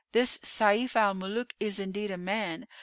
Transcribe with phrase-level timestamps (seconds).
[0.13, 2.65] This Sayf al Muluk is indeed a man!